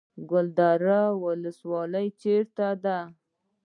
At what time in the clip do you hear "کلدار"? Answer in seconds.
0.29-0.81